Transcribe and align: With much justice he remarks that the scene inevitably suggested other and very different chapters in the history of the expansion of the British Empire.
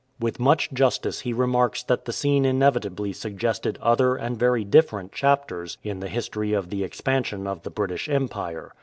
With 0.19 0.39
much 0.39 0.71
justice 0.73 1.19
he 1.19 1.31
remarks 1.31 1.83
that 1.83 2.05
the 2.05 2.11
scene 2.11 2.43
inevitably 2.43 3.13
suggested 3.13 3.77
other 3.83 4.15
and 4.15 4.35
very 4.35 4.63
different 4.63 5.11
chapters 5.11 5.77
in 5.83 5.99
the 5.99 6.09
history 6.09 6.53
of 6.53 6.71
the 6.71 6.83
expansion 6.83 7.45
of 7.45 7.61
the 7.61 7.69
British 7.69 8.09
Empire. 8.09 8.71